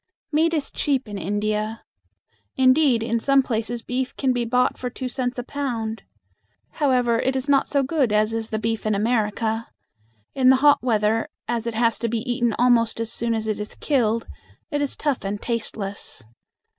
Meat 0.31 0.51
is 0.55 0.71
cheap 0.71 1.07
in 1.07 1.19
India. 1.19 1.83
Indeed, 2.57 3.03
in 3.03 3.19
some 3.19 3.43
places 3.43 3.83
beef 3.83 4.15
can 4.17 4.33
be 4.33 4.45
bought 4.45 4.75
for 4.75 4.89
two 4.89 5.07
cents 5.07 5.37
a 5.37 5.43
pound. 5.43 6.01
However, 6.81 7.19
it 7.19 7.35
is 7.35 7.47
not 7.47 7.67
so 7.67 7.83
good 7.83 8.11
as 8.11 8.33
is 8.33 8.49
the 8.49 8.57
beef 8.57 8.87
in 8.87 8.95
America. 8.95 9.67
In 10.33 10.49
the 10.49 10.55
hot 10.65 10.81
weather, 10.81 11.27
as 11.47 11.67
it 11.67 11.75
has 11.75 11.99
to 11.99 12.09
be 12.09 12.21
eaten 12.27 12.55
almost 12.57 12.99
as 12.99 13.13
soon 13.13 13.35
as 13.35 13.45
it 13.47 13.59
is 13.59 13.75
killed, 13.75 14.25
it 14.71 14.81
is 14.81 14.95
tough 14.95 15.23
and 15.23 15.39
tasteless. 15.39 16.23